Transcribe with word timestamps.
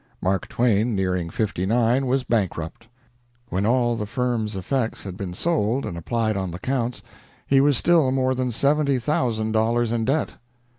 Mark 0.19 0.47
Twain, 0.47 0.95
nearing 0.95 1.29
fifty 1.29 1.63
nine, 1.63 2.07
was 2.07 2.23
bankrupt. 2.23 2.87
When 3.49 3.67
all 3.67 3.95
the 3.95 4.07
firm's 4.07 4.55
effects 4.55 5.03
had 5.03 5.15
been 5.15 5.35
sold 5.35 5.85
and 5.85 5.95
applied 5.95 6.35
on 6.35 6.49
the 6.49 6.57
counts, 6.57 7.03
he 7.45 7.61
was 7.61 7.77
still 7.77 8.09
more 8.09 8.33
than 8.33 8.49
seventy 8.51 8.97
thousand 8.97 9.51
dollars 9.51 9.91
in 9.91 10.03
debt. 10.05 10.29